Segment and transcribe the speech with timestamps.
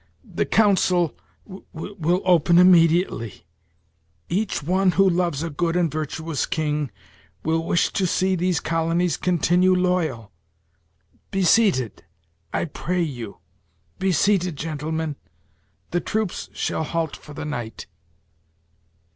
[0.25, 1.13] The council
[1.71, 3.45] will open immediately.
[4.29, 6.89] Each one who loves a good and virtuous king
[7.43, 10.31] will wish to see these colonies continue loyal.
[11.29, 12.03] Be seated
[12.51, 13.41] I pray you,
[13.99, 15.17] be seated, gentlemen.
[15.91, 17.85] The troops shall halt for the night."